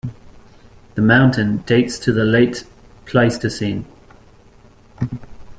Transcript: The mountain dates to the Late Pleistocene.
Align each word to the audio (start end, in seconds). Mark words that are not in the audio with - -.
The 0.95 1.01
mountain 1.03 1.57
dates 1.67 1.99
to 1.99 2.11
the 2.11 2.23
Late 2.25 2.63
Pleistocene. 3.05 3.85